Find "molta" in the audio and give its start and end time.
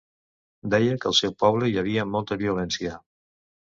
2.17-2.39